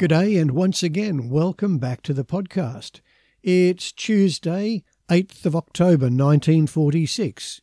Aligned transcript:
G'day, 0.00 0.40
and 0.40 0.52
once 0.52 0.82
again, 0.82 1.28
welcome 1.28 1.76
back 1.76 2.00
to 2.04 2.14
the 2.14 2.24
podcast. 2.24 3.00
It's 3.42 3.92
Tuesday, 3.92 4.82
8th 5.10 5.44
of 5.44 5.54
October 5.54 6.06
1946. 6.06 7.60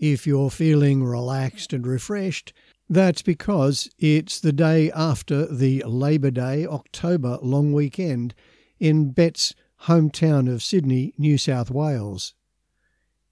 If 0.00 0.26
you're 0.26 0.50
feeling 0.50 1.04
relaxed 1.04 1.72
and 1.72 1.86
refreshed, 1.86 2.52
that's 2.90 3.22
because 3.22 3.88
it's 4.00 4.40
the 4.40 4.52
day 4.52 4.90
after 4.96 5.46
the 5.46 5.84
Labor 5.86 6.32
Day 6.32 6.66
October 6.66 7.38
long 7.40 7.72
weekend 7.72 8.34
in 8.80 9.12
Bet's 9.12 9.54
hometown 9.82 10.52
of 10.52 10.64
Sydney, 10.64 11.14
New 11.16 11.38
South 11.38 11.70
Wales. 11.70 12.34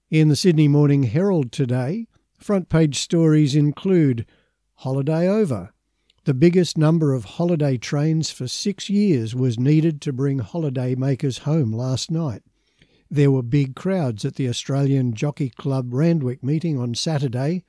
In 0.09 0.29
the 0.29 0.37
Sydney 0.37 0.69
Morning 0.69 1.03
Herald 1.03 1.51
today, 1.51 2.07
front 2.39 2.69
page 2.69 2.99
stories 2.99 3.53
include 3.53 4.25
Holiday 4.75 5.27
Over 5.27 5.73
the 6.25 6.33
biggest 6.33 6.75
number 6.75 7.13
of 7.13 7.23
holiday 7.23 7.77
trains 7.77 8.31
for 8.31 8.47
six 8.47 8.89
years 8.89 9.35
was 9.35 9.59
needed 9.59 10.01
to 10.01 10.11
bring 10.11 10.39
holiday 10.39 10.95
makers 10.95 11.39
home 11.39 11.71
last 11.71 12.09
night. 12.09 12.41
There 13.11 13.29
were 13.29 13.43
big 13.43 13.75
crowds 13.75 14.25
at 14.25 14.33
the 14.33 14.49
Australian 14.49 15.13
Jockey 15.13 15.51
Club 15.51 15.93
Randwick 15.93 16.43
meeting 16.43 16.79
on 16.79 16.95
Saturday, 16.95 17.63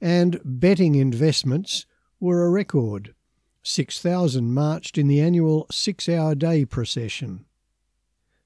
and 0.00 0.40
betting 0.44 0.94
investments 0.94 1.84
were 2.20 2.46
a 2.46 2.50
record. 2.50 3.12
6,000 3.64 4.54
marched 4.54 4.96
in 4.96 5.08
the 5.08 5.20
annual 5.20 5.66
six 5.72 6.08
hour 6.08 6.36
day 6.36 6.64
procession. 6.64 7.44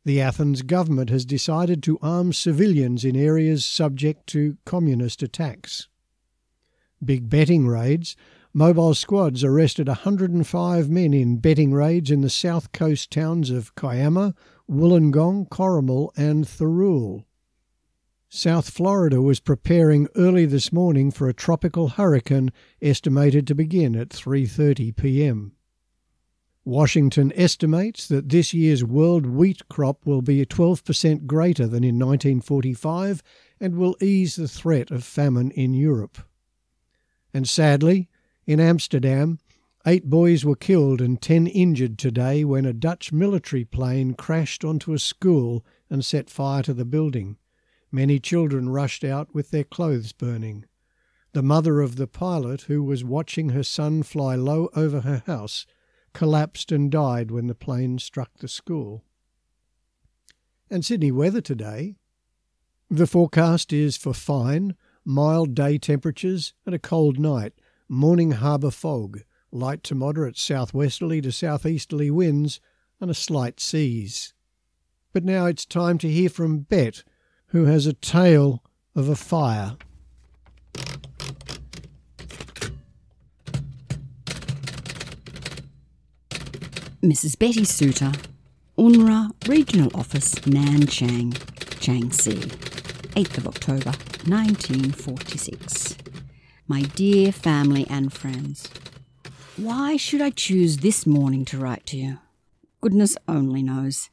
The 0.07 0.23
Athens 0.23 0.63
government 0.63 1.11
has 1.11 1.27
decided 1.27 1.83
to 1.83 1.99
arm 2.01 2.33
civilians 2.33 3.05
in 3.05 3.15
areas 3.15 3.67
subject 3.67 4.27
to 4.29 4.57
communist 4.65 5.23
attacks. 5.23 5.89
Big 7.05 7.29
betting 7.29 7.67
raids 7.67 8.17
Mobile 8.53 8.95
squads 8.95 9.45
arrested 9.45 9.87
105 9.87 10.91
men 10.91 11.15
in 11.15 11.37
betting 11.37 11.73
raids 11.73 12.11
in 12.11 12.21
the 12.21 12.29
south 12.29 12.73
coast 12.73 13.13
towns 13.13 13.49
of 13.49 13.77
Kiama, 13.77 14.35
Wollongong, 14.69 15.49
Corrimal, 15.49 16.11
and 16.17 16.45
Thirroul. 16.45 17.27
South 18.29 18.69
Florida 18.69 19.23
was 19.23 19.39
preparing 19.39 20.09
early 20.17 20.47
this 20.47 20.73
morning 20.73 21.13
for 21.13 21.29
a 21.29 21.35
tropical 21.35 21.91
hurricane 21.91 22.51
estimated 22.83 23.47
to 23.47 23.55
begin 23.55 23.95
at 23.95 24.09
3:30 24.09 24.97
p.m. 24.97 25.53
Washington 26.65 27.33
estimates 27.37 28.09
that 28.09 28.31
this 28.31 28.53
year's 28.53 28.83
world 28.83 29.27
wheat 29.27 29.69
crop 29.69 30.05
will 30.05 30.23
be 30.23 30.45
12% 30.45 31.27
greater 31.27 31.69
than 31.69 31.85
in 31.85 32.01
1945 32.01 33.23
and 33.61 33.77
will 33.77 33.97
ease 34.01 34.35
the 34.35 34.49
threat 34.49 34.91
of 34.91 35.05
famine 35.05 35.53
in 35.53 35.73
Europe. 35.73 36.19
And 37.33 37.49
sadly, 37.49 38.10
in 38.51 38.59
Amsterdam, 38.59 39.39
eight 39.87 40.07
boys 40.07 40.45
were 40.45 40.57
killed 40.57 41.01
and 41.01 41.23
ten 41.23 41.47
injured 41.47 41.97
today 41.97 42.43
when 42.43 42.67
a 42.67 42.73
Dutch 42.73 43.13
military 43.13 43.65
plane 43.65 44.13
crashed 44.13 44.65
onto 44.65 44.93
a 44.93 44.99
school 44.99 45.65
and 45.89 46.05
set 46.05 46.29
fire 46.29 46.61
to 46.65 46.75
the 46.75 46.85
building. 46.85 47.37
Many 47.93 48.19
children 48.19 48.69
rushed 48.69 49.05
out 49.05 49.33
with 49.33 49.53
their 49.53 49.63
clothes 49.63 50.11
burning. 50.11 50.65
The 51.33 51.45
mother 51.45 51.81
of 51.81 51.95
the 51.95 52.09
pilot, 52.09 52.63
who 52.63 52.83
was 52.83 53.05
watching 53.05 53.51
her 53.51 53.63
son 53.63 54.03
fly 54.03 54.35
low 54.35 54.69
over 54.75 55.03
her 55.03 55.23
house, 55.27 55.65
collapsed 56.13 56.73
and 56.73 56.91
died 56.91 57.31
when 57.31 57.47
the 57.47 57.55
plane 57.55 58.01
struck 58.01 58.39
the 58.39 58.49
school. 58.49 59.05
And 60.69 60.85
Sydney 60.85 61.13
weather 61.13 61.41
today. 61.41 61.95
The 62.91 63.07
forecast 63.07 63.73
is 63.73 63.97
for 63.97 64.13
fine, 64.13 64.75
mild 65.05 65.55
day 65.55 65.79
temperatures 65.79 66.53
and 66.67 66.75
a 66.75 66.81
cold 66.81 67.17
night 67.17 67.55
morning 67.91 68.31
harbour 68.31 68.71
fog, 68.71 69.21
light 69.51 69.83
to 69.83 69.97
moderate 69.97 70.39
southwesterly 70.39 71.21
to 71.21 71.33
southeasterly 71.33 72.09
winds, 72.09 72.61
and 73.01 73.11
a 73.11 73.15
slight 73.15 73.59
seas. 73.59 74.33
But 75.13 75.25
now 75.25 75.47
it's 75.47 75.67
time 75.67 75.99
to 75.99 76.09
hear 76.09 76.31
from 76.31 76.61
Bet, 76.61 77.03
who 77.47 77.65
has 77.65 77.87
a 77.87 77.93
tale 77.93 78.63
of 78.95 79.09
a 79.09 79.17
fire. 79.17 79.77
Mrs. 87.03 87.37
Betty 87.37 87.65
Suter, 87.65 88.13
UNRRA 88.79 89.31
Regional 89.49 89.91
Office, 89.95 90.35
Nanchang, 90.47 91.33
Jiangxi, 91.81 92.39
8th 93.15 93.39
of 93.39 93.49
October 93.49 93.91
1946. 94.29 96.00
My 96.71 96.83
dear 96.83 97.33
family 97.33 97.85
and 97.91 98.13
friends, 98.13 98.71
why 99.57 99.97
should 99.97 100.21
I 100.21 100.31
choose 100.31 100.77
this 100.77 101.05
morning 101.05 101.45
to 101.47 101.59
write 101.59 101.85
to 101.87 101.97
you? 101.97 102.19
Goodness 102.81 103.17
only 103.27 103.61
knows. 103.61 104.09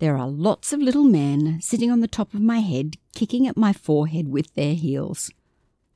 There 0.00 0.18
are 0.18 0.26
lots 0.26 0.72
of 0.72 0.80
little 0.80 1.04
men 1.04 1.60
sitting 1.60 1.92
on 1.92 2.00
the 2.00 2.08
top 2.08 2.34
of 2.34 2.40
my 2.40 2.58
head, 2.58 2.96
kicking 3.14 3.46
at 3.46 3.56
my 3.56 3.72
forehead 3.72 4.26
with 4.26 4.52
their 4.54 4.74
heels. 4.74 5.30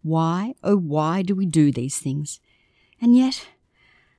Why, 0.02 0.54
oh, 0.62 0.76
why 0.76 1.22
do 1.22 1.34
we 1.34 1.46
do 1.46 1.72
these 1.72 1.98
things? 1.98 2.38
And 3.00 3.16
yet, 3.16 3.48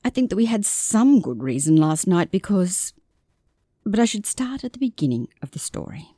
I 0.03 0.09
think 0.09 0.31
that 0.31 0.35
we 0.35 0.47
had 0.47 0.65
some 0.65 1.21
good 1.21 1.41
reason 1.41 1.77
last 1.77 2.05
night 2.05 2.29
because. 2.29 2.91
But 3.85 4.01
I 4.01 4.05
should 4.05 4.25
start 4.25 4.65
at 4.65 4.73
the 4.73 4.79
beginning 4.79 5.29
of 5.41 5.51
the 5.51 5.59
story. 5.59 6.09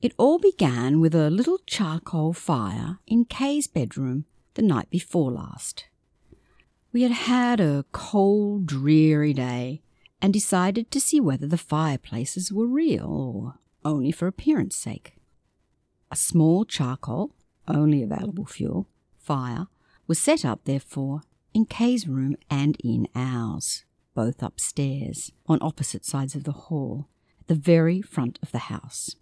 It 0.00 0.14
all 0.16 0.38
began 0.38 1.00
with 1.00 1.12
a 1.12 1.28
little 1.28 1.58
charcoal 1.66 2.32
fire 2.32 3.00
in 3.08 3.24
Kay's 3.24 3.66
bedroom 3.66 4.26
the 4.54 4.62
night 4.62 4.90
before 4.90 5.32
last. 5.32 5.86
We 6.92 7.02
had 7.02 7.10
had 7.10 7.58
a 7.58 7.84
cold, 7.90 8.66
dreary 8.66 9.32
day 9.32 9.82
and 10.22 10.32
decided 10.32 10.92
to 10.92 11.00
see 11.00 11.18
whether 11.18 11.48
the 11.48 11.58
fireplaces 11.58 12.52
were 12.52 12.68
real 12.68 13.06
or 13.06 13.54
only 13.84 14.12
for 14.12 14.28
appearance 14.28 14.76
sake. 14.76 15.16
A 16.12 16.16
small 16.16 16.64
charcoal, 16.64 17.32
only 17.66 18.00
available 18.00 18.46
fuel, 18.46 18.88
fire 19.18 19.66
was 20.06 20.20
set 20.20 20.44
up, 20.44 20.60
therefore, 20.62 21.22
in 21.52 21.66
Kay's 21.66 22.06
room 22.06 22.36
and 22.48 22.76
in 22.84 23.08
ours, 23.16 23.84
both 24.14 24.44
upstairs, 24.44 25.32
on 25.46 25.58
opposite 25.60 26.04
sides 26.04 26.36
of 26.36 26.44
the 26.44 26.52
hall, 26.52 27.08
at 27.40 27.48
the 27.48 27.56
very 27.56 28.00
front 28.00 28.38
of 28.42 28.52
the 28.52 28.70
house. 28.70 29.16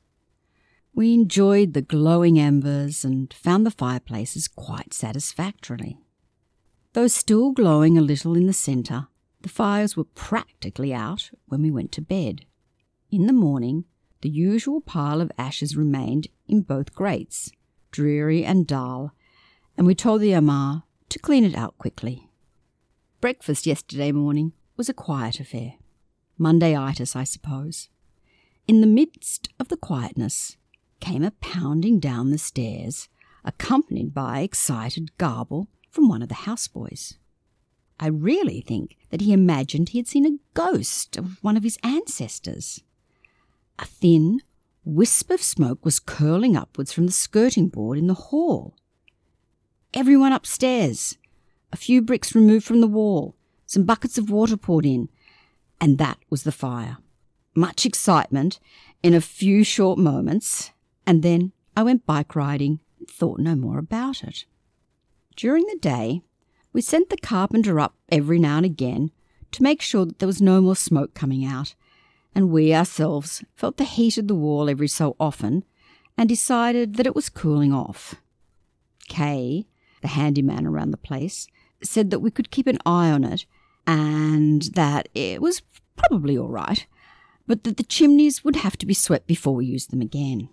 We 0.96 1.12
enjoyed 1.12 1.74
the 1.74 1.82
glowing 1.82 2.38
embers 2.38 3.04
and 3.04 3.30
found 3.30 3.66
the 3.66 3.70
fireplaces 3.70 4.48
quite 4.48 4.94
satisfactorily. 4.94 5.98
Though 6.94 7.06
still 7.06 7.52
glowing 7.52 7.98
a 7.98 8.00
little 8.00 8.34
in 8.34 8.46
the 8.46 8.54
centre, 8.54 9.08
the 9.42 9.50
fires 9.50 9.94
were 9.94 10.04
practically 10.04 10.94
out 10.94 11.30
when 11.48 11.60
we 11.60 11.70
went 11.70 11.92
to 11.92 12.00
bed. 12.00 12.46
In 13.10 13.26
the 13.26 13.34
morning, 13.34 13.84
the 14.22 14.30
usual 14.30 14.80
pile 14.80 15.20
of 15.20 15.30
ashes 15.36 15.76
remained 15.76 16.28
in 16.48 16.62
both 16.62 16.94
grates, 16.94 17.52
dreary 17.90 18.42
and 18.42 18.66
dull, 18.66 19.12
and 19.76 19.86
we 19.86 19.94
told 19.94 20.22
the 20.22 20.34
amah 20.34 20.86
to 21.10 21.18
clean 21.18 21.44
it 21.44 21.54
out 21.54 21.76
quickly. 21.76 22.30
Breakfast 23.20 23.66
yesterday 23.66 24.12
morning 24.12 24.54
was 24.78 24.88
a 24.88 24.94
quiet 24.94 25.40
affair. 25.40 25.74
Mondayitis, 26.40 27.14
I 27.14 27.24
suppose. 27.24 27.90
In 28.66 28.80
the 28.80 28.86
midst 28.86 29.50
of 29.60 29.68
the 29.68 29.76
quietness, 29.76 30.56
came 31.00 31.22
a 31.22 31.30
pounding 31.30 31.98
down 32.00 32.30
the 32.30 32.38
stairs, 32.38 33.08
accompanied 33.44 34.12
by 34.12 34.40
excited 34.40 35.16
garble 35.18 35.68
from 35.90 36.08
one 36.08 36.22
of 36.22 36.28
the 36.28 36.34
houseboys. 36.46 37.14
I 37.98 38.08
really 38.08 38.60
think 38.60 38.96
that 39.10 39.22
he 39.22 39.32
imagined 39.32 39.88
he 39.88 39.98
had 39.98 40.08
seen 40.08 40.26
a 40.26 40.38
ghost 40.54 41.16
of 41.16 41.42
one 41.42 41.56
of 41.56 41.62
his 41.62 41.78
ancestors. 41.82 42.82
A 43.78 43.86
thin 43.86 44.40
wisp 44.84 45.30
of 45.30 45.42
smoke 45.42 45.84
was 45.84 45.98
curling 45.98 46.56
upwards 46.56 46.92
from 46.92 47.06
the 47.06 47.12
skirting 47.12 47.68
board 47.68 47.98
in 47.98 48.06
the 48.06 48.14
hall. 48.14 48.74
Everyone 49.94 50.32
upstairs, 50.32 51.16
a 51.72 51.76
few 51.76 52.02
bricks 52.02 52.34
removed 52.34 52.66
from 52.66 52.80
the 52.80 52.86
wall, 52.86 53.34
some 53.64 53.84
buckets 53.84 54.18
of 54.18 54.30
water 54.30 54.56
poured 54.56 54.86
in, 54.86 55.08
and 55.80 55.98
that 55.98 56.18
was 56.30 56.42
the 56.42 56.52
fire. 56.52 56.98
Much 57.54 57.86
excitement 57.86 58.60
in 59.02 59.14
a 59.14 59.20
few 59.20 59.64
short 59.64 59.98
moments, 59.98 60.70
and 61.06 61.22
then 61.22 61.52
I 61.76 61.82
went 61.82 62.06
bike 62.06 62.34
riding 62.34 62.80
and 62.98 63.08
thought 63.08 63.38
no 63.38 63.54
more 63.54 63.78
about 63.78 64.24
it. 64.24 64.44
During 65.36 65.66
the 65.66 65.78
day, 65.80 66.22
we 66.72 66.80
sent 66.80 67.10
the 67.10 67.16
carpenter 67.16 67.78
up 67.78 67.94
every 68.10 68.38
now 68.38 68.56
and 68.56 68.66
again 68.66 69.10
to 69.52 69.62
make 69.62 69.80
sure 69.80 70.04
that 70.04 70.18
there 70.18 70.26
was 70.26 70.42
no 70.42 70.60
more 70.60 70.76
smoke 70.76 71.14
coming 71.14 71.44
out, 71.44 71.74
and 72.34 72.50
we 72.50 72.74
ourselves 72.74 73.44
felt 73.54 73.76
the 73.76 73.84
heat 73.84 74.18
of 74.18 74.28
the 74.28 74.34
wall 74.34 74.68
every 74.68 74.88
so 74.88 75.16
often 75.20 75.64
and 76.18 76.28
decided 76.28 76.96
that 76.96 77.06
it 77.06 77.14
was 77.14 77.28
cooling 77.28 77.72
off. 77.72 78.16
Kay, 79.08 79.66
the 80.02 80.08
handyman 80.08 80.66
around 80.66 80.90
the 80.90 80.96
place, 80.96 81.46
said 81.82 82.10
that 82.10 82.20
we 82.20 82.30
could 82.30 82.50
keep 82.50 82.66
an 82.66 82.78
eye 82.84 83.10
on 83.10 83.24
it 83.24 83.46
and 83.86 84.62
that 84.74 85.08
it 85.14 85.40
was 85.40 85.62
probably 85.96 86.36
all 86.36 86.48
right, 86.48 86.86
but 87.46 87.64
that 87.64 87.76
the 87.76 87.82
chimneys 87.82 88.44
would 88.44 88.56
have 88.56 88.76
to 88.78 88.86
be 88.86 88.94
swept 88.94 89.26
before 89.26 89.54
we 89.54 89.66
used 89.66 89.90
them 89.90 90.00
again. 90.00 90.48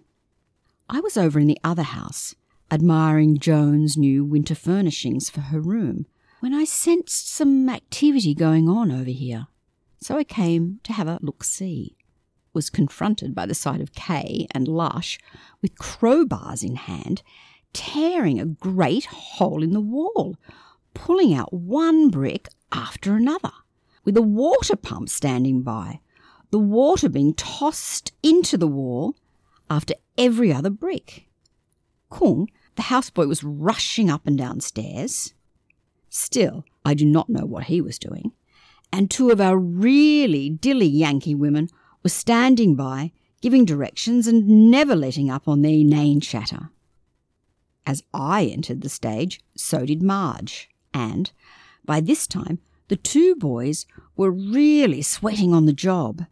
I 0.89 0.99
was 0.99 1.17
over 1.17 1.39
in 1.39 1.47
the 1.47 1.59
other 1.63 1.83
house, 1.83 2.35
admiring 2.69 3.37
Joan's 3.37 3.97
new 3.97 4.25
winter 4.25 4.55
furnishings 4.55 5.29
for 5.29 5.41
her 5.41 5.61
room, 5.61 6.05
when 6.41 6.53
I 6.53 6.65
sensed 6.65 7.29
some 7.29 7.69
activity 7.69 8.33
going 8.33 8.67
on 8.67 8.91
over 8.91 9.09
here. 9.09 9.47
so 10.01 10.17
I 10.17 10.25
came 10.25 10.81
to 10.83 10.91
have 10.91 11.07
a 11.07 11.19
look 11.21 11.43
see. 11.45 11.95
Was 12.53 12.69
confronted 12.69 13.33
by 13.33 13.45
the 13.45 13.55
sight 13.55 13.79
of 13.79 13.93
Kay 13.93 14.47
and 14.51 14.67
Lush 14.67 15.17
with 15.61 15.77
crowbars 15.77 16.63
in 16.63 16.75
hand, 16.75 17.23
tearing 17.71 18.39
a 18.39 18.45
great 18.45 19.05
hole 19.05 19.63
in 19.63 19.71
the 19.71 19.79
wall, 19.79 20.35
pulling 20.93 21.33
out 21.33 21.53
one 21.53 22.09
brick 22.09 22.49
after 22.73 23.15
another, 23.15 23.53
with 24.03 24.17
a 24.17 24.21
water 24.21 24.75
pump 24.75 25.07
standing 25.07 25.61
by, 25.61 26.01
the 26.51 26.59
water 26.59 27.07
being 27.07 27.33
tossed 27.33 28.11
into 28.21 28.57
the 28.57 28.67
wall 28.67 29.15
after 29.73 29.95
every 30.17 30.53
other 30.53 30.69
brick. 30.69 31.27
Kung, 32.11 32.47
the 32.75 32.83
houseboy, 32.83 33.27
was 33.27 33.43
rushing 33.43 34.09
up 34.09 34.27
and 34.27 34.37
down 34.37 34.61
stairs. 34.61 35.33
Still, 36.09 36.63
I 36.85 36.93
do 36.93 37.05
not 37.05 37.29
know 37.29 37.45
what 37.45 37.65
he 37.65 37.81
was 37.81 37.97
doing. 37.97 38.33
And 38.91 39.09
two 39.09 39.31
of 39.31 39.41
our 39.41 39.57
really 39.57 40.49
dilly 40.49 40.85
Yankee 40.85 41.33
women 41.33 41.69
were 42.03 42.11
standing 42.11 42.75
by, 42.75 43.11
giving 43.41 43.65
directions 43.65 44.27
and 44.27 44.69
never 44.69 44.95
letting 44.95 45.31
up 45.31 45.47
on 45.47 45.63
their 45.63 45.71
inane 45.71 46.21
chatter. 46.21 46.69
As 47.85 48.03
I 48.13 48.45
entered 48.45 48.81
the 48.81 48.89
stage, 48.89 49.41
so 49.57 49.85
did 49.85 50.03
Marge, 50.03 50.69
and 50.93 51.31
by 51.83 51.99
this 51.99 52.27
time 52.27 52.59
the 52.89 52.95
two 52.95 53.35
boys 53.35 53.87
were 54.15 54.29
really 54.29 55.01
sweating 55.01 55.51
on 55.51 55.65
the 55.65 55.73
job. 55.73 56.27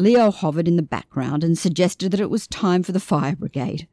Leo 0.00 0.30
hovered 0.30 0.66
in 0.66 0.76
the 0.76 0.82
background 0.82 1.44
and 1.44 1.58
suggested 1.58 2.10
that 2.10 2.20
it 2.20 2.30
was 2.30 2.46
time 2.46 2.82
for 2.82 2.92
the 2.92 2.98
fire 2.98 3.36
brigade. 3.36 3.86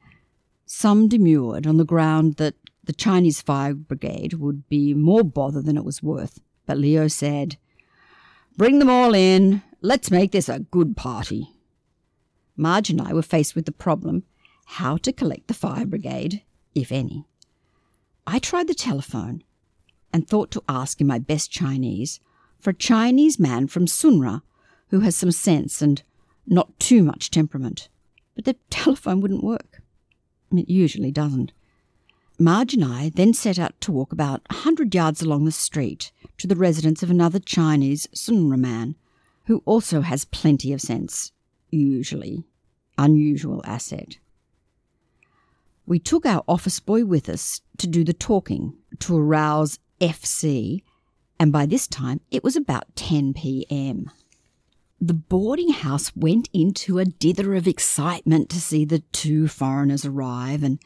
Some 0.65 1.09
demurred 1.09 1.68
on 1.68 1.75
the 1.75 1.83
ground 1.83 2.38
that 2.38 2.56
the 2.86 2.94
Chinese 2.94 3.42
fire 3.42 3.74
brigade 3.74 4.36
would 4.36 4.69
be 4.69 4.94
more 4.94 5.24
bother 5.24 5.62
than 5.62 5.75
it 5.75 5.83
was 5.83 6.01
worth, 6.01 6.39
but 6.65 6.77
Leo 6.77 7.09
said, 7.09 7.57
Bring 8.56 8.80
them 8.80 8.89
all 8.89 9.13
in. 9.13 9.62
Let's 9.81 10.09
make 10.09 10.31
this 10.31 10.48
a 10.48 10.59
good 10.59 10.95
party. 10.95 11.50
Marge 12.56 12.89
and 12.89 13.01
I 13.01 13.12
were 13.12 13.21
faced 13.21 13.53
with 13.53 13.65
the 13.65 13.74
problem 13.74 14.24
how 14.65 14.95
to 14.98 15.12
collect 15.12 15.48
the 15.48 15.53
fire 15.53 15.86
brigade, 15.86 16.42
if 16.74 16.89
any. 16.89 17.25
I 18.25 18.39
tried 18.39 18.68
the 18.68 18.74
telephone 18.74 19.44
and 20.13 20.25
thought 20.25 20.51
to 20.51 20.63
ask 20.69 21.01
in 21.01 21.07
my 21.07 21.19
best 21.19 21.51
Chinese 21.51 22.21
for 22.62 22.69
a 22.69 22.74
Chinese 22.74 23.38
man 23.38 23.68
from 23.68 23.88
CNRRA 23.88 24.42
who 24.89 25.01
has 25.01 25.16
some 25.16 25.31
sense 25.31 25.81
and 25.81 26.04
not 26.45 26.80
too 26.80 27.04
much 27.04 27.30
temperament. 27.30 27.89
But 28.36 28.45
the 28.45 28.54
telephone 28.69 29.22
wouldn't 29.22 29.44
work. 29.44 29.81
It 30.51 30.69
usually 30.69 31.12
doesn't. 31.12 31.51
Marge 32.39 32.75
and 32.75 32.86
I 32.86 33.12
then 33.13 33.34
set 33.34 33.57
out 33.57 33.80
to 33.81 33.92
walk 33.92 34.13
about 34.13 34.42
a 34.50 34.54
hundred 34.54 34.94
yards 34.94 35.22
along 35.22 35.45
the 35.45 35.51
street 35.51 36.12
to 36.38 36.45
the 36.45 36.56
residence 36.56 37.01
of 37.01 37.10
another 37.10 37.39
Chinese 37.39 38.07
CNRRA 38.13 38.60
man, 38.60 38.95
who 39.45 39.63
also 39.66 40.01
has 40.01 40.24
plenty 40.25 40.72
of 40.72 40.80
sense, 40.80 41.31
usually. 41.72 42.44
Unusual 42.98 43.62
asset. 43.66 44.18
We 45.88 46.00
took 46.00 46.25
our 46.25 46.44
office 46.48 46.80
boy 46.80 47.06
with 47.06 47.28
us 47.28 47.62
to 47.78 47.88
do 47.88 48.04
the 48.04 48.13
talking, 48.13 48.75
to 49.00 49.18
arouse 49.18 49.80
FC, 50.00 50.84
and 51.39 51.51
by 51.51 51.66
this 51.66 51.88
time 51.88 52.19
it 52.30 52.44
was 52.44 52.56
about 52.56 52.95
10 52.95 53.34
pm. 53.34 54.12
The 55.00 55.14
boarding 55.14 55.70
house 55.70 56.16
went 56.16 56.50
into 56.54 56.98
a 56.98 57.06
dither 57.06 57.54
of 57.54 57.68
excitement 57.68 58.50
to 58.50 58.60
see 58.60 58.84
the 58.84 59.00
two 59.12 59.48
foreigners 59.48 60.06
arrive, 60.06 60.64
and 60.64 60.80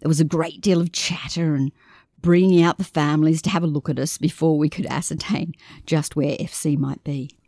there 0.00 0.08
was 0.08 0.20
a 0.20 0.24
great 0.24 0.62
deal 0.62 0.80
of 0.80 0.92
chatter 0.92 1.54
and 1.54 1.70
bringing 2.20 2.62
out 2.62 2.78
the 2.78 2.84
families 2.84 3.42
to 3.42 3.50
have 3.50 3.62
a 3.62 3.68
look 3.68 3.90
at 3.90 3.98
us 3.98 4.16
before 4.16 4.56
we 4.56 4.70
could 4.70 4.86
ascertain 4.86 5.52
just 5.84 6.16
where 6.16 6.36
FC 6.38 6.78
might 6.78 7.04
be. 7.04 7.38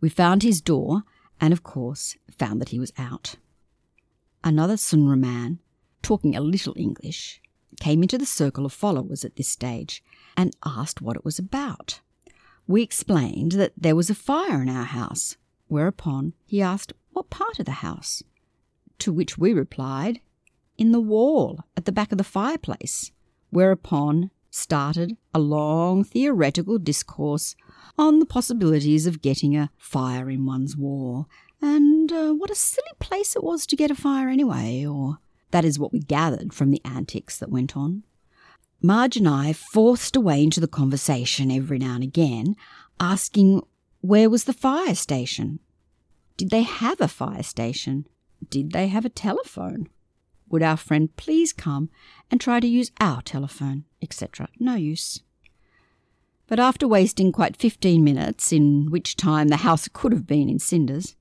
We 0.00 0.08
found 0.08 0.42
his 0.42 0.60
door 0.60 1.04
and, 1.40 1.52
of 1.52 1.62
course, 1.62 2.16
found 2.36 2.60
that 2.60 2.70
he 2.70 2.80
was 2.80 2.92
out. 2.98 3.36
Another 4.42 4.74
CNRRA 4.74 5.18
man, 5.18 5.60
talking 6.02 6.34
a 6.34 6.40
little 6.40 6.74
English, 6.76 7.40
came 7.80 8.02
into 8.02 8.18
the 8.18 8.26
circle 8.26 8.66
of 8.66 8.72
followers 8.72 9.24
at 9.24 9.36
this 9.36 9.48
stage 9.48 10.02
and 10.36 10.54
asked 10.64 11.00
what 11.00 11.16
it 11.16 11.24
was 11.24 11.38
about. 11.38 12.00
We 12.66 12.82
explained 12.82 13.52
that 13.52 13.72
there 13.76 13.96
was 13.96 14.10
a 14.10 14.14
fire 14.14 14.60
in 14.60 14.68
our 14.68 14.84
house, 14.84 15.36
whereupon 15.68 16.32
he 16.44 16.60
asked 16.60 16.92
what 17.12 17.30
part 17.30 17.58
of 17.58 17.66
the 17.66 17.72
house. 17.72 18.22
To 19.00 19.12
which 19.12 19.38
we 19.38 19.52
replied, 19.52 20.20
in 20.76 20.92
the 20.92 21.00
wall 21.00 21.60
at 21.76 21.84
the 21.84 21.92
back 21.92 22.12
of 22.12 22.18
the 22.18 22.24
fireplace, 22.24 23.12
whereupon 23.50 24.30
started 24.50 25.16
a 25.34 25.38
long 25.38 26.02
theoretical 26.02 26.78
discourse 26.78 27.54
on 27.98 28.18
the 28.18 28.26
possibilities 28.26 29.06
of 29.06 29.22
getting 29.22 29.56
a 29.56 29.70
fire 29.76 30.28
in 30.28 30.44
one's 30.44 30.76
wall, 30.76 31.28
and 31.62 32.10
uh, 32.12 32.32
what 32.32 32.50
a 32.50 32.54
silly 32.54 32.86
place 32.98 33.36
it 33.36 33.44
was 33.44 33.66
to 33.66 33.76
get 33.76 33.90
a 33.90 33.94
fire 33.94 34.28
anyway, 34.28 34.84
or 34.84 35.18
that 35.50 35.64
is 35.64 35.78
what 35.78 35.92
we 35.92 36.00
gathered 36.00 36.52
from 36.52 36.70
the 36.70 36.82
antics 36.84 37.38
that 37.38 37.50
went 37.50 37.76
on. 37.76 38.02
Marge 38.82 39.16
and 39.16 39.28
I 39.28 39.52
forced 39.52 40.16
a 40.16 40.20
way 40.20 40.42
into 40.42 40.60
the 40.60 40.68
conversation 40.68 41.50
every 41.50 41.78
now 41.78 41.94
and 41.94 42.04
again, 42.04 42.56
asking 43.00 43.62
where 44.00 44.30
was 44.30 44.44
the 44.44 44.52
fire 44.52 44.94
station? 44.94 45.60
Did 46.36 46.50
they 46.50 46.62
have 46.62 47.00
a 47.00 47.08
fire 47.08 47.42
station? 47.42 48.06
Did 48.48 48.72
they 48.72 48.88
have 48.88 49.04
a 49.04 49.10
telephone? 49.10 49.88
Would 50.48 50.62
our 50.62 50.76
friend 50.76 51.14
please 51.16 51.52
come 51.52 51.90
and 52.30 52.40
try 52.40 52.60
to 52.60 52.66
use 52.66 52.92
our 53.00 53.22
telephone, 53.22 53.84
etc.? 54.02 54.48
No 54.60 54.74
use. 54.74 55.22
But 56.46 56.60
after 56.60 56.86
wasting 56.86 57.32
quite 57.32 57.56
fifteen 57.56 58.04
minutes, 58.04 58.52
in 58.52 58.90
which 58.90 59.16
time 59.16 59.48
the 59.48 59.58
house 59.58 59.88
could 59.92 60.12
have 60.12 60.26
been 60.26 60.48
in 60.48 60.60
cinders, 60.60 61.16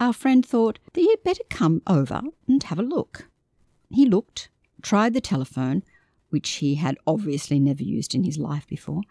our 0.00 0.12
friend 0.12 0.44
thought 0.44 0.80
that 0.92 1.00
he 1.00 1.10
had 1.10 1.22
better 1.22 1.44
come 1.48 1.82
over 1.86 2.22
and 2.48 2.62
have 2.64 2.80
a 2.80 2.82
look. 2.82 3.28
He 3.90 4.06
looked, 4.06 4.48
tried 4.82 5.14
the 5.14 5.20
telephone, 5.20 5.84
which 6.34 6.50
he 6.54 6.74
had 6.74 6.98
obviously 7.06 7.60
never 7.60 7.84
used 7.84 8.12
in 8.12 8.24
his 8.24 8.38
life 8.38 8.66
before, 8.66 9.02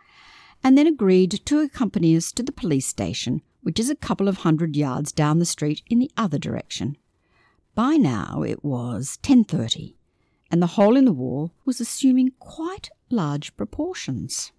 and 0.62 0.78
then 0.78 0.86
agreed 0.86 1.32
to 1.32 1.62
accompany 1.62 2.18
us 2.18 2.34
to 2.34 2.44
the 2.44 2.52
police 2.52 2.86
station, 2.86 3.42
which 3.62 3.80
is 3.80 3.90
a 3.90 3.96
couple 3.96 4.28
of 4.28 4.40
hundred 4.40 4.76
yards 4.76 5.14
down 5.14 5.40
the 5.40 5.46
street 5.46 5.82
in 5.90 6.00
the 6.00 6.12
other 6.18 6.38
direction. 6.38 6.98
By 7.76 7.96
now 7.96 8.44
it 8.44 8.62
was 8.62 9.20
10:30, 9.24 9.96
and 10.52 10.62
the 10.62 10.76
hole 10.76 10.98
in 10.98 11.06
the 11.06 11.14
wall 11.14 11.54
was 11.64 11.80
assuming 11.80 12.34
quite 12.40 12.90
large 13.10 13.56
proportions. 13.56 14.52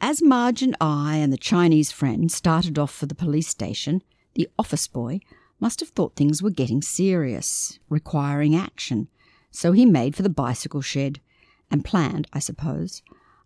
As 0.00 0.22
Marge 0.22 0.62
and 0.62 0.76
I 0.80 1.16
and 1.16 1.32
the 1.32 1.48
Chinese 1.52 1.90
friend 1.90 2.30
started 2.30 2.78
off 2.78 2.94
for 2.94 3.06
the 3.06 3.22
police 3.24 3.48
station, 3.48 4.04
the 4.36 4.48
office 4.56 4.86
boy 4.86 5.18
must 5.58 5.80
have 5.80 5.88
thought 5.88 6.14
things 6.14 6.44
were 6.44 6.60
getting 6.62 6.80
serious, 6.80 7.80
requiring 7.88 8.54
action, 8.54 9.08
so 9.50 9.72
he 9.72 9.84
made 9.84 10.14
for 10.14 10.22
the 10.22 10.38
bicycle 10.44 10.80
shed, 10.80 11.18
and 11.70 11.84
planned, 11.84 12.26
I 12.32 12.38
suppose, 12.38 13.02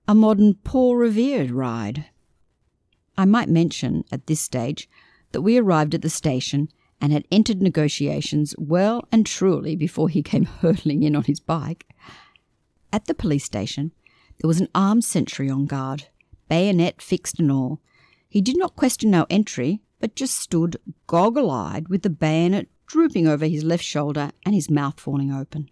a 0.06 0.14
modern 0.14 0.54
Paul 0.54 0.96
Revere 0.96 1.52
ride. 1.52 2.06
I 3.16 3.24
might 3.24 3.48
mention 3.48 4.04
at 4.10 4.26
this 4.26 4.40
stage 4.40 4.88
that 5.32 5.42
we 5.42 5.58
arrived 5.58 5.94
at 5.94 6.02
the 6.02 6.10
station 6.10 6.68
and 7.00 7.12
had 7.12 7.26
entered 7.30 7.62
negotiations 7.62 8.54
well 8.58 9.06
and 9.10 9.24
truly 9.24 9.76
before 9.76 10.08
he 10.08 10.22
came 10.22 10.44
hurtling 10.60 11.02
in 11.02 11.16
on 11.16 11.24
his 11.24 11.40
bike. 11.40 11.86
At 12.92 13.06
the 13.06 13.14
police 13.14 13.44
station, 13.44 13.92
there 14.40 14.48
was 14.48 14.60
an 14.60 14.68
armed 14.74 15.04
sentry 15.04 15.48
on 15.48 15.66
guard, 15.66 16.08
bayonet 16.48 17.00
fixed 17.00 17.38
and 17.38 17.52
all. 17.52 17.80
He 18.28 18.40
did 18.40 18.58
not 18.58 18.76
question 18.76 19.14
our 19.14 19.26
entry, 19.30 19.80
but 20.00 20.16
just 20.16 20.36
stood 20.36 20.76
goggle 21.06 21.50
eyed 21.50 21.88
with 21.88 22.02
the 22.02 22.10
bayonet 22.10 22.68
drooping 22.86 23.28
over 23.28 23.46
his 23.46 23.62
left 23.62 23.84
shoulder 23.84 24.32
and 24.44 24.54
his 24.54 24.70
mouth 24.70 24.98
falling 24.98 25.32
open. 25.32 25.70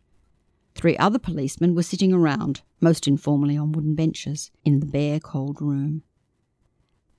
Three 0.79 0.97
other 0.97 1.19
policemen 1.19 1.75
were 1.75 1.83
sitting 1.83 2.13
around, 2.13 2.63
most 2.81 3.09
informally 3.09 3.57
on 3.57 3.73
wooden 3.73 3.97
benches, 3.97 4.53
in 4.65 4.79
the 4.79 4.87
bare, 4.87 5.19
cold 5.19 5.61
room. 5.61 6.05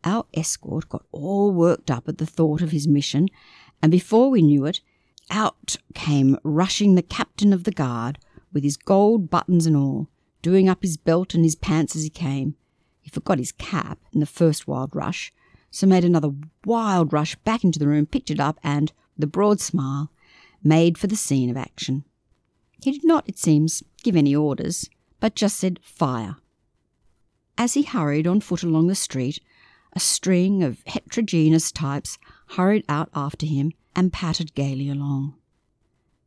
Our 0.06 0.26
escort 0.34 0.88
got 0.88 1.06
all 1.12 1.52
worked 1.52 1.92
up 1.92 2.08
at 2.08 2.20
the 2.20 2.26
thought 2.26 2.62
of 2.62 2.72
his 2.72 2.88
mission, 2.88 3.28
and 3.82 3.92
before 3.92 4.30
we 4.30 4.42
knew 4.42 4.66
it, 4.66 4.80
out 5.30 5.76
came 5.94 6.38
rushing 6.42 6.96
the 6.96 7.02
captain 7.02 7.52
of 7.52 7.66
the 7.66 7.74
guard, 7.74 8.18
with 8.54 8.64
his 8.64 8.78
gold 8.78 9.30
buttons 9.30 9.66
and 9.66 9.76
all, 9.76 10.08
doing 10.42 10.70
up 10.70 10.82
his 10.82 10.96
belt 10.96 11.34
and 11.34 11.44
his 11.44 11.56
pants 11.56 11.98
as 11.98 12.04
he 12.04 12.10
came. 12.10 12.56
He 13.02 13.10
forgot 13.10 13.40
his 13.40 13.52
cap 13.52 14.00
in 14.14 14.22
the 14.22 14.26
first 14.26 14.70
wild 14.70 14.96
rush, 14.96 15.34
so 15.70 15.86
made 15.86 16.06
another 16.06 16.32
wild 16.64 17.12
rush 17.12 17.36
back 17.36 17.66
into 17.66 17.78
the 17.78 17.90
room, 17.90 18.06
picked 18.06 18.32
it 18.32 18.40
up, 18.40 18.58
and, 18.64 18.94
with 19.18 19.26
a 19.26 19.28
broad 19.28 19.60
smile, 19.60 20.14
made 20.64 20.98
for 20.98 21.08
the 21.08 21.18
scene 21.18 21.50
of 21.50 21.58
action. 21.58 22.06
He 22.82 22.92
did 22.92 23.04
not, 23.04 23.28
it 23.28 23.38
seems, 23.38 23.84
give 24.04 24.16
any 24.16 24.36
orders, 24.36 24.90
but 25.20 25.36
just 25.36 25.58
said 25.58 25.80
fire. 25.84 26.38
As 27.58 27.74
he 27.74 27.84
hurried 27.84 28.26
on 28.26 28.40
foot 28.40 28.64
along 28.64 28.88
the 28.88 28.96
street, 28.96 29.40
a 29.94 30.00
string 30.00 30.64
of 30.64 30.82
heterogeneous 30.86 31.72
types 31.72 32.18
hurried 32.52 32.86
out 32.88 33.10
after 33.14 33.46
him 33.46 33.74
and 33.96 34.14
pattered 34.14 34.56
gaily 34.56 34.90
along. 34.90 35.36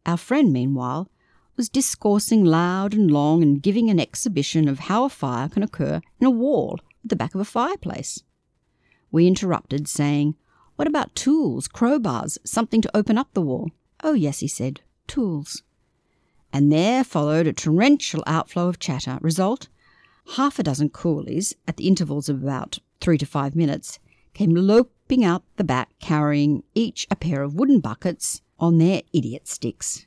Our 0.05 0.17
friend, 0.17 0.53
meanwhile, 0.53 1.09
was 1.57 1.69
discoursing 1.69 2.45
loud 2.45 2.93
and 2.93 3.11
long 3.11 3.43
and 3.43 3.63
giving 3.63 3.89
an 3.89 4.01
exhibition 4.01 4.69
of 4.69 4.81
how 4.81 5.05
a 5.05 5.09
fire 5.09 5.49
can 5.49 5.63
occur 5.63 6.01
in 6.21 6.27
a 6.27 6.31
wall 6.31 6.81
at 7.05 7.11
the 7.11 7.17
back 7.17 7.35
of 7.35 7.41
a 7.41 7.45
fireplace. 7.45 8.23
we 9.11 9.27
interrupted, 9.27 9.89
saying, 9.89 10.35
What 10.77 10.89
about 10.89 11.15
tools, 11.15 11.69
crowbars, 11.69 12.39
something 12.45 12.81
to 12.83 12.97
open 12.97 13.17
up 13.17 13.33
the 13.33 13.43
wall? 13.43 13.71
Oh, 14.03 14.15
yes, 14.15 14.41
he 14.41 14.49
said, 14.49 14.81
tools. 15.07 15.63
And 16.53 16.71
there 16.71 17.03
followed 17.03 17.47
a 17.47 17.53
torrential 17.53 18.23
outflow 18.27 18.69
of 18.69 18.79
chatter. 18.79 19.19
Result? 19.21 19.69
Half 20.37 20.59
a 20.59 20.63
dozen 20.63 20.91
coolies, 20.91 21.55
at 21.67 21.77
the 21.77 21.89
intervals 21.89 22.29
of 22.29 22.43
about 22.43 22.79
three 23.01 23.19
to 23.19 23.27
five 23.27 23.57
minutes, 23.57 23.99
came 24.35 24.55
loping 24.55 25.25
out 25.25 25.43
the 25.57 25.65
back 25.65 25.91
carrying 25.99 26.63
each 26.75 27.07
a 27.11 27.17
pair 27.17 27.43
of 27.43 27.55
wooden 27.55 27.81
buckets 27.81 28.43
on 28.59 28.79
their 28.79 29.03
idiot 29.13 29.49
sticks. 29.49 30.07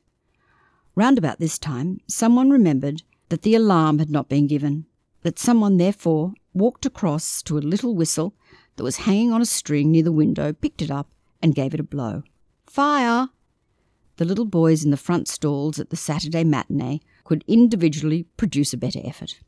Round 0.95 1.17
about 1.17 1.39
this 1.39 1.59
time, 1.59 1.99
someone 2.07 2.49
remembered 2.49 3.03
that 3.29 3.41
the 3.41 3.55
alarm 3.55 3.99
had 3.99 4.09
not 4.09 4.29
been 4.29 4.47
given, 4.47 4.85
that 5.23 5.39
someone 5.39 5.77
therefore 5.77 6.33
walked 6.53 6.85
across 6.85 7.41
to 7.43 7.57
a 7.57 7.59
little 7.59 7.95
whistle 7.95 8.33
that 8.75 8.83
was 8.83 8.97
hanging 8.97 9.33
on 9.33 9.41
a 9.41 9.45
string 9.45 9.91
near 9.91 10.03
the 10.03 10.11
window, 10.11 10.53
picked 10.53 10.81
it 10.81 10.91
up, 10.91 11.09
and 11.41 11.55
gave 11.55 11.73
it 11.73 11.79
a 11.79 11.83
blow. 11.83 12.23
Fire! 12.65 13.29
The 14.17 14.25
little 14.25 14.45
boys 14.45 14.83
in 14.83 14.91
the 14.91 14.97
front 14.97 15.27
stalls 15.27 15.79
at 15.79 15.89
the 15.89 15.95
Saturday 15.95 16.43
matinee 16.43 17.01
could 17.23 17.43
individually 17.47 18.27
produce 18.37 18.73
a 18.73 18.77
better 18.77 18.99
effort. 19.03 19.39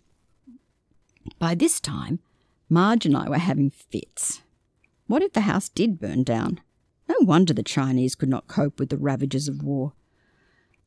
By 1.40 1.56
this 1.56 1.80
time, 1.80 2.20
Marge 2.70 3.06
and 3.06 3.16
I 3.16 3.30
were 3.30 3.38
having 3.38 3.70
fits. 3.70 4.42
What 5.08 5.24
if 5.24 5.34
the 5.34 5.42
house 5.42 5.70
did 5.70 6.00
burn 6.00 6.24
down? 6.24 6.60
No 7.08 7.16
wonder 7.22 7.54
the 7.54 7.64
Chinese 7.64 8.16
could 8.16 8.30
not 8.30 8.48
cope 8.48 8.80
with 8.80 8.90
the 8.90 8.98
ravages 8.98 9.48
of 9.48 9.64
war. 9.64 9.94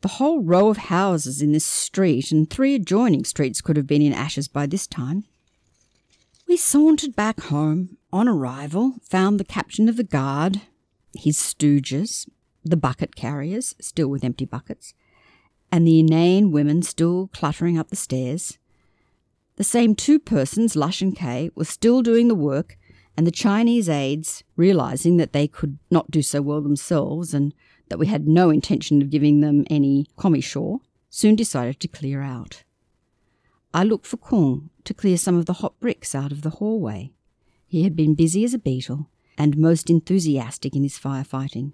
The 0.02 0.08
whole 0.08 0.42
row 0.42 0.68
of 0.68 0.76
houses 0.76 1.40
in 1.40 1.52
this 1.52 1.64
street 1.64 2.30
and 2.30 2.48
three 2.48 2.74
adjoining 2.74 3.24
streets 3.24 3.60
could 3.60 3.76
have 3.76 3.86
been 3.86 4.02
in 4.02 4.12
ashes 4.12 4.48
by 4.48 4.66
this 4.66 4.86
time. 4.86 5.24
We 6.46 6.56
sauntered 6.56 7.14
back 7.16 7.40
home. 7.42 7.96
On 8.12 8.26
arrival, 8.26 8.94
found 9.04 9.38
the 9.38 9.44
captain 9.44 9.88
of 9.88 9.96
the 9.96 10.02
guard, 10.02 10.62
his 11.14 11.36
stooges, 11.36 12.28
the 12.64 12.76
bucket 12.76 13.16
carriers, 13.16 13.74
still 13.80 14.08
with 14.08 14.24
empty 14.24 14.44
buckets, 14.44 14.94
and 15.72 15.86
the 15.86 16.00
inane 16.00 16.50
women 16.50 16.82
still 16.82 17.28
cluttering 17.32 17.78
up 17.78 17.88
the 17.88 17.96
stairs. 17.96 18.58
The 19.56 19.64
same 19.64 19.94
two 19.94 20.18
persons, 20.18 20.76
Lush 20.76 21.02
and 21.02 21.14
Kay, 21.14 21.50
were 21.54 21.64
still 21.64 22.02
doing 22.02 22.28
the 22.28 22.34
work, 22.34 22.78
and 23.16 23.26
the 23.26 23.30
Chinese 23.30 23.88
aides, 23.88 24.42
realizing 24.56 25.16
that 25.18 25.32
they 25.32 25.46
could 25.46 25.78
not 25.90 26.10
do 26.10 26.22
so 26.22 26.40
well 26.40 26.60
themselves 26.60 27.34
and 27.34 27.54
that 27.88 27.98
we 27.98 28.06
had 28.06 28.26
no 28.26 28.50
intention 28.50 29.02
of 29.02 29.10
giving 29.10 29.40
them 29.40 29.64
any 29.68 30.06
commissure, 30.16 30.78
soon 31.10 31.36
decided 31.36 31.80
to 31.80 31.88
clear 31.88 32.22
out. 32.22 32.62
I 33.74 33.84
looked 33.84 34.06
for 34.06 34.16
Kung 34.16 34.70
to 34.84 34.94
clear 34.94 35.16
some 35.16 35.36
of 35.36 35.46
the 35.46 35.54
hot 35.54 35.78
bricks 35.80 36.14
out 36.14 36.32
of 36.32 36.42
the 36.42 36.50
hallway. 36.50 37.12
He 37.66 37.82
had 37.82 37.94
been 37.94 38.14
busy 38.14 38.44
as 38.44 38.54
a 38.54 38.58
beetle 38.58 39.08
and 39.36 39.56
most 39.56 39.90
enthusiastic 39.90 40.74
in 40.74 40.82
his 40.82 40.98
firefighting. 40.98 41.72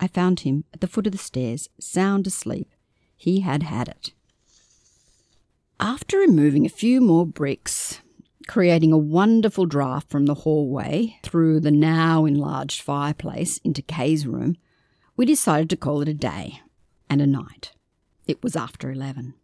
I 0.00 0.06
found 0.06 0.40
him 0.40 0.64
at 0.72 0.80
the 0.80 0.86
foot 0.86 1.06
of 1.06 1.12
the 1.12 1.18
stairs, 1.18 1.68
sound 1.78 2.26
asleep. 2.26 2.70
He 3.16 3.40
had 3.40 3.62
had 3.62 3.86
it. 3.86 4.12
After 5.78 6.18
removing 6.18 6.64
a 6.64 6.70
few 6.70 7.02
more 7.02 7.26
bricks, 7.26 8.00
creating 8.48 8.92
a 8.92 8.98
wonderful 8.98 9.66
draught 9.66 10.08
from 10.08 10.24
the 10.24 10.34
hallway 10.34 11.18
through 11.22 11.60
the 11.60 11.70
now 11.70 12.24
enlarged 12.24 12.80
fireplace 12.80 13.58
into 13.58 13.82
Kay's 13.82 14.26
room, 14.26 14.56
we 15.16 15.26
decided 15.26 15.68
to 15.70 15.76
call 15.76 16.00
it 16.00 16.08
a 16.08 16.14
day 16.14 16.60
and 17.10 17.20
a 17.20 17.26
night. 17.26 17.72
It 18.26 18.42
was 18.42 18.56
after 18.56 18.90
11. 18.90 19.34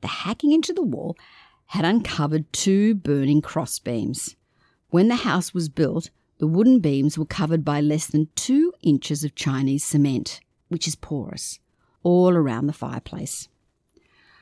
The 0.00 0.08
hacking 0.08 0.52
into 0.52 0.72
the 0.72 0.82
wall 0.82 1.16
had 1.66 1.84
uncovered 1.84 2.52
two 2.52 2.94
burning 2.94 3.42
crossbeams. 3.42 4.36
When 4.90 5.08
the 5.08 5.16
house 5.16 5.52
was 5.52 5.68
built, 5.68 6.10
the 6.38 6.46
wooden 6.46 6.80
beams 6.80 7.16
were 7.16 7.24
covered 7.24 7.64
by 7.64 7.80
less 7.80 8.06
than 8.06 8.28
two 8.34 8.72
inches 8.82 9.24
of 9.24 9.34
Chinese 9.34 9.84
cement, 9.84 10.40
which 10.68 10.86
is 10.86 10.94
porous, 10.94 11.60
all 12.02 12.30
around 12.30 12.66
the 12.66 12.72
fireplace. 12.72 13.48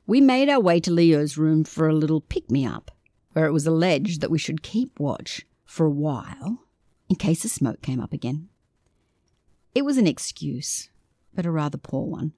We 0.07 0.21
made 0.21 0.49
our 0.49 0.61
way 0.61 0.81
to 0.81 0.91
Leo's 0.91 1.39
room 1.39 1.65
for 1.65 1.89
a 1.89 1.95
little 1.95 2.21
pick 2.21 2.51
me 2.51 2.67
up, 2.67 2.91
where 3.33 3.47
it 3.47 3.53
was 3.53 3.67
alleged 3.67 4.21
that 4.21 4.31
we 4.31 4.39
should 4.39 4.63
keep 4.63 4.99
watch 4.99 5.47
for 5.65 5.87
a 5.87 5.91
while 5.91 6.65
in 7.09 7.17
case 7.17 7.43
the 7.43 7.49
smoke 7.49 7.81
came 7.81 8.01
up 8.01 8.13
again. 8.13 8.49
It 9.75 9.85
was 9.85 9.97
an 9.97 10.07
excuse, 10.07 10.91
but 11.33 11.47
a 11.47 11.51
rather 11.51 11.79
poor 11.79 12.07
one. 12.07 12.33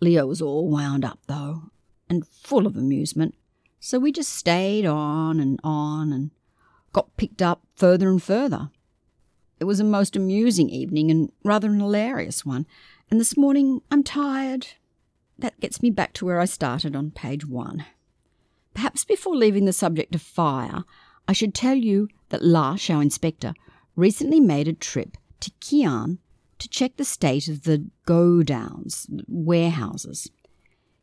Leo 0.00 0.26
was 0.26 0.42
all 0.42 0.68
wound 0.68 1.04
up, 1.04 1.20
though, 1.26 1.70
and 2.08 2.26
full 2.26 2.66
of 2.66 2.76
amusement, 2.76 3.34
so 3.80 3.98
we 3.98 4.12
just 4.12 4.32
stayed 4.32 4.86
on 4.86 5.40
and 5.40 5.58
on 5.64 6.12
and 6.12 6.30
got 6.92 7.16
picked 7.16 7.42
up 7.42 7.62
further 7.74 8.08
and 8.08 8.22
further. 8.22 8.70
It 9.58 9.64
was 9.64 9.80
a 9.80 9.84
most 9.84 10.16
amusing 10.16 10.68
evening 10.68 11.10
and 11.10 11.32
rather 11.42 11.68
an 11.68 11.80
hilarious 11.80 12.44
one. 12.44 12.66
And 13.10 13.18
this 13.18 13.36
morning 13.36 13.80
I'm 13.90 14.02
tired. 14.02 14.68
That 15.38 15.58
gets 15.60 15.82
me 15.82 15.90
back 15.90 16.12
to 16.14 16.26
where 16.26 16.40
I 16.40 16.44
started 16.44 16.94
on 16.94 17.10
page 17.10 17.46
one. 17.46 17.86
Perhaps 18.74 19.04
before 19.04 19.34
leaving 19.34 19.64
the 19.64 19.72
subject 19.72 20.14
of 20.14 20.20
fire, 20.20 20.84
I 21.26 21.32
should 21.32 21.54
tell 21.54 21.76
you 21.76 22.08
that 22.28 22.44
Lash, 22.44 22.90
our 22.90 23.00
inspector, 23.00 23.54
recently 23.94 24.40
made 24.40 24.68
a 24.68 24.72
trip 24.74 25.16
to 25.40 25.50
Kian 25.60 26.18
to 26.58 26.68
check 26.68 26.96
the 26.96 27.04
state 27.04 27.48
of 27.48 27.62
the 27.62 27.86
go 28.04 28.42
downs, 28.42 29.06
warehouses. 29.26 30.30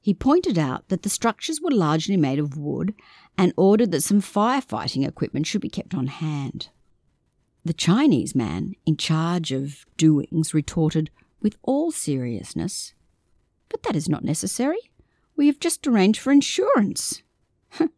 He 0.02 0.14
pointed 0.14 0.60
out 0.60 0.90
that 0.90 1.04
the 1.04 1.10
structures 1.10 1.62
were 1.62 1.72
largely 1.72 2.18
made 2.18 2.40
of 2.40 2.58
wood 2.58 2.94
and 3.38 3.54
ordered 3.56 3.92
that 3.92 4.04
some 4.04 4.22
firefighting 4.22 5.08
equipment 5.08 5.48
should 5.48 5.62
be 5.62 5.70
kept 5.70 5.94
on 5.94 6.08
hand. 6.08 6.70
The 7.66 7.74
Chinese 7.74 8.36
man 8.36 8.76
in 8.86 8.98
charge 8.98 9.54
of 9.54 9.86
doings 9.96 10.54
retorted 10.54 11.10
with 11.42 11.56
all 11.62 11.92
seriousness, 11.92 12.94
But 13.70 13.84
that 13.84 13.96
is 13.96 14.10
not 14.10 14.24
necessary. 14.24 14.92
We 15.38 15.48
have 15.48 15.60
just 15.60 15.88
arranged 15.88 16.20
for 16.20 16.32
insurance. 16.32 17.24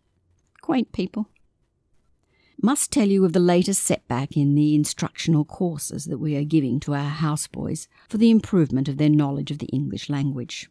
Quaint 0.61 0.91
people. 0.93 1.29
Must 2.61 2.91
tell 2.91 3.09
you 3.09 3.25
of 3.25 3.33
the 3.33 3.39
latest 3.39 3.83
setback 3.83 4.37
in 4.37 4.55
the 4.55 4.75
instructional 4.75 5.43
courses 5.43 6.05
that 6.05 6.19
we 6.19 6.37
are 6.37 6.43
giving 6.43 6.79
to 6.81 6.93
our 6.93 7.11
houseboys 7.11 7.87
for 8.07 8.17
the 8.17 8.29
improvement 8.29 8.87
of 8.87 8.97
their 8.97 9.09
knowledge 9.09 9.51
of 9.51 9.57
the 9.57 9.67
English 9.67 10.09
language. 10.09 10.69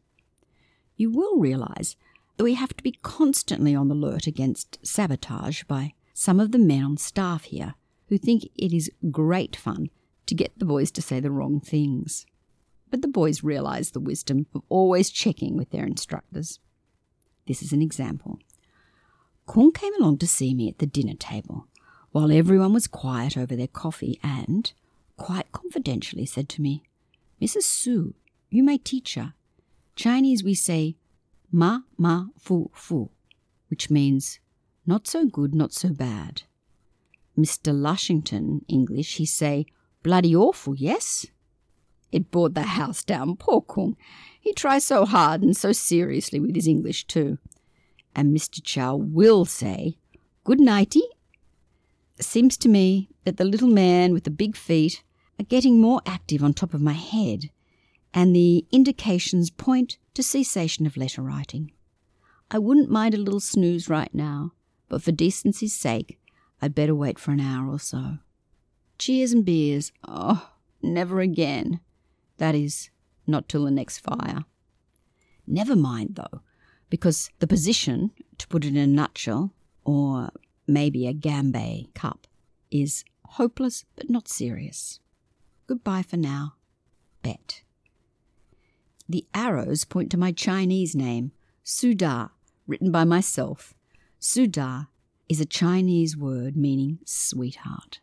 You 0.97 1.11
will 1.11 1.39
realise 1.39 1.97
that 2.37 2.45
we 2.45 2.55
have 2.55 2.75
to 2.77 2.83
be 2.83 2.99
constantly 3.03 3.75
on 3.75 3.89
the 3.89 3.95
alert 3.95 4.27
against 4.27 4.79
sabotage 4.87 5.65
by 5.65 5.95
some 6.15 6.41
of 6.41 6.53
the 6.53 6.59
men 6.59 6.85
on 6.85 6.97
staff 6.97 7.45
here 7.45 7.75
who 8.15 8.19
think 8.19 8.45
it 8.55 8.73
is 8.73 8.93
great 9.11 9.57
fun 9.57 9.91
to 10.27 10.37
get 10.37 10.57
the 10.57 10.65
boys 10.65 10.93
to 10.93 11.03
say 11.03 11.19
the 11.19 11.33
wrong 11.33 11.59
things. 11.59 12.27
But 12.89 13.03
the 13.03 13.09
boys 13.09 13.43
realize 13.43 13.91
the 13.91 13.99
wisdom 13.99 14.47
of 14.55 14.63
always 14.69 15.11
checking 15.11 15.57
with 15.57 15.71
their 15.71 15.85
instructors. 15.85 16.61
This 17.49 17.61
is 17.61 17.73
an 17.73 17.83
example. 17.83 18.39
Kung 19.49 19.73
came 19.73 19.93
along 19.97 20.19
to 20.19 20.29
see 20.29 20.55
me 20.55 20.69
at 20.69 20.79
the 20.79 20.87
dinner 20.87 21.15
table 21.15 21.67
while 22.13 22.31
everyone 22.31 22.73
was 22.73 22.87
quiet 22.87 23.37
over 23.37 23.57
their 23.57 23.67
coffee 23.67 24.21
and, 24.23 24.73
quite 25.17 25.51
confidentially, 25.51 26.25
said 26.25 26.49
to 26.51 26.63
me, 26.63 26.85
Mrs. 27.43 27.65
Su, 27.65 28.15
you 28.49 28.63
may 28.63 28.79
teach 28.79 29.17
her. 29.17 29.35
Chinese 29.97 30.45
we 30.45 30.55
say 30.55 30.95
ma 31.51 31.81
ma 31.99 32.27
fu 32.39 32.71
fu, 32.73 33.11
which 33.71 33.91
means 33.91 34.39
not 34.87 35.09
so 35.09 35.27
good, 35.27 35.53
not 35.53 35.73
so 35.73 35.89
bad. 35.93 36.45
Mr. 37.39 37.75
Lushington, 37.75 38.61
English, 38.69 39.17
he 39.17 39.27
say, 39.27 39.67
bloody 40.03 40.35
awful, 40.35 40.75
yes? 40.75 41.27
It 42.13 42.31
brought 42.31 42.55
the 42.55 42.63
house 42.63 43.03
down, 43.03 43.37
poor 43.37 43.61
Kung. 43.61 43.97
He 44.41 44.53
tries 44.53 44.85
so 44.85 45.05
hard 45.05 45.43
and 45.43 45.57
so 45.57 45.73
seriously 45.73 46.39
with 46.39 46.55
his 46.55 46.69
English, 46.69 47.07
too. 47.07 47.39
And 48.15 48.37
Mr. 48.37 48.63
Chow 48.63 48.95
will 48.95 49.45
say, 49.45 49.99
good 50.45 50.61
nighty. 50.61 51.03
Seems 52.21 52.57
to 52.59 52.69
me 52.69 53.09
that 53.25 53.37
the 53.37 53.45
little 53.45 53.69
man 53.69 54.13
with 54.13 54.23
the 54.25 54.31
big 54.31 54.55
feet 54.55 55.03
are 55.41 55.45
getting 55.45 55.81
more 55.81 56.01
active 56.07 56.45
on 56.45 56.55
top 56.55 56.75
of 56.75 56.81
my 56.81 56.93
head, 56.93 57.51
and 58.13 58.37
the 58.37 58.65
indications 58.71 59.51
point 59.51 59.99
to 60.15 60.23
cessation 60.23 60.87
of 60.87 60.97
letter 60.97 61.23
writing. 61.23 61.73
I 62.51 62.59
wouldn't 62.59 62.91
mind 62.91 63.15
a 63.15 63.19
little 63.19 63.41
snooze 63.41 63.89
right 63.89 64.15
now, 64.15 64.53
but 64.89 65.03
for 65.03 65.11
decency's 65.11 65.75
sake, 65.75 66.21
I'd 66.65 66.75
better 66.75 66.95
wait 66.95 67.19
for 67.19 67.31
an 67.31 67.41
hour 67.41 67.71
or 67.71 67.79
so. 67.79 68.17
Cheers 68.97 69.33
and 69.33 69.45
beers. 69.45 69.93
Oh, 70.09 70.51
never 70.81 71.21
again. 71.21 71.81
That 72.39 72.55
is, 72.55 72.89
not 73.27 73.51
till 73.51 73.65
the 73.65 73.71
next 73.71 73.99
fire. 73.99 74.47
Never 75.47 75.77
mind, 75.77 76.15
though, 76.15 76.41
because 76.89 77.29
the 77.39 77.47
position, 77.47 78.13
to 78.39 78.49
put 78.49 78.65
it 78.65 78.69
in 78.69 78.79
a 78.79 78.87
nutshell, 78.87 79.53
or 79.85 80.31
maybe 80.67 81.07
a 81.07 81.13
Gambay 81.13 81.93
cup, 81.93 82.27
is 82.71 83.05
hopeless 83.27 83.85
but 83.95 84.09
not 84.09 84.27
serious. 84.27 85.01
Goodbye 85.67 86.01
for 86.01 86.17
now. 86.17 86.55
Bet. 87.23 87.61
The 89.07 89.27
arrows 89.35 89.85
point 89.85 90.11
to 90.13 90.17
my 90.17 90.33
Chinese 90.33 90.97
name, 90.97 91.33
Suda, 91.63 92.31
written 92.67 92.91
by 92.91 93.05
myself. 93.05 93.75
Suda 94.19 94.89
is 95.29 95.41
a 95.41 95.47
Chinese 95.47 96.17
word 96.17 96.57
meaning 96.57 96.99
sweetheart. 97.05 98.01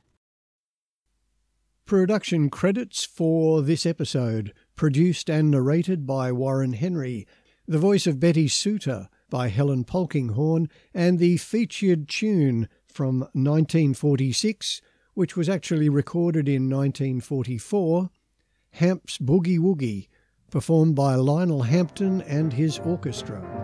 Production 1.86 2.50
credits 2.50 3.04
for 3.04 3.62
this 3.62 3.86
episode 3.86 4.54
produced 4.76 5.30
and 5.30 5.52
narrated 5.52 6.08
by 6.08 6.32
Warren 6.32 6.74
Henry, 6.74 7.28
the 7.68 7.78
voice 7.78 8.08
of 8.08 8.20
Betty 8.20 8.48
Suter 8.48 9.10
by 9.30 9.50
Helen 9.50 9.84
Polkinghorne, 9.84 10.70
and 10.94 11.20
the 11.20 11.38
featured 11.38 12.08
tune 12.08 12.68
from 12.88 13.20
1946, 13.34 14.82
which 15.14 15.36
was 15.36 15.50
actually 15.50 15.90
recorded 15.90 16.48
in 16.48 16.70
1944, 16.70 18.10
Hamp's 18.72 19.18
Boogie 19.18 19.60
Woogie, 19.60 20.08
performed 20.50 20.96
by 20.96 21.16
Lionel 21.16 21.64
Hampton 21.64 22.22
and 22.22 22.54
his 22.54 22.80
orchestra. 22.80 23.62